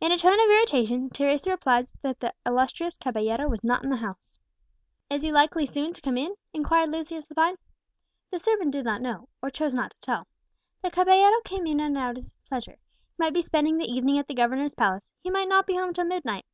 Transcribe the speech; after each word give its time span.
In 0.00 0.12
a 0.12 0.18
tone 0.18 0.34
of 0.38 0.48
irritation 0.48 1.10
Teresa 1.10 1.50
replied 1.50 1.88
that 2.02 2.20
the 2.20 2.32
illustrious 2.46 2.96
caballero 2.96 3.48
was 3.48 3.64
not 3.64 3.82
in 3.82 3.90
the 3.90 3.96
house. 3.96 4.38
"Is 5.10 5.20
he 5.22 5.32
likely 5.32 5.66
soon 5.66 5.92
to 5.94 6.00
come 6.00 6.16
in?" 6.16 6.36
inquired 6.52 6.92
Lucius 6.92 7.26
Lepine. 7.28 7.56
The 8.30 8.38
servant 8.38 8.70
did 8.70 8.84
not 8.84 9.02
know, 9.02 9.28
or 9.42 9.50
chose 9.50 9.74
not 9.74 9.90
to 9.90 10.00
tell. 10.00 10.28
The 10.82 10.92
caballero 10.92 11.40
came 11.44 11.66
in 11.66 11.80
and 11.80 11.98
out 11.98 12.10
at 12.10 12.16
his 12.18 12.34
pleasure: 12.48 12.76
he 13.10 13.14
might 13.18 13.34
be 13.34 13.42
spending 13.42 13.78
the 13.78 13.90
evening 13.90 14.16
at 14.16 14.28
the 14.28 14.34
governor's 14.34 14.76
palace, 14.76 15.10
he 15.24 15.28
might 15.28 15.48
not 15.48 15.66
be 15.66 15.74
home 15.74 15.92
till 15.92 16.04
midnight. 16.04 16.44